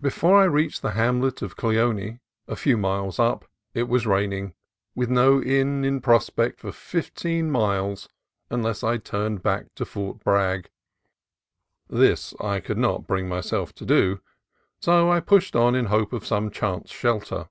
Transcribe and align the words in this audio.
Before 0.00 0.40
I 0.40 0.44
reached 0.46 0.80
the 0.80 0.92
hamlet 0.92 1.42
of 1.42 1.54
Cleone, 1.54 2.20
a 2.48 2.56
few 2.56 2.78
miles 2.78 3.18
up, 3.18 3.44
it 3.74 3.88
was 3.90 4.06
raining, 4.06 4.54
with 4.94 5.10
no 5.10 5.42
inn 5.42 5.84
in 5.84 6.00
prospect 6.00 6.60
for 6.60 6.72
fifteen 6.72 7.50
miles 7.50 8.08
unless 8.48 8.82
I 8.82 8.96
turned 8.96 9.42
back 9.42 9.74
to 9.74 9.84
Fort 9.84 10.20
Bragg. 10.24 10.70
This 11.90 12.32
I 12.40 12.60
could 12.60 12.78
not 12.78 13.06
bring 13.06 13.28
myself 13.28 13.74
to 13.74 13.84
do, 13.84 14.22
so 14.80 15.20
pushed 15.20 15.54
on 15.54 15.74
in 15.74 15.84
hope 15.92 16.14
of 16.14 16.24
some 16.26 16.50
chance 16.50 16.90
shelter. 16.90 17.50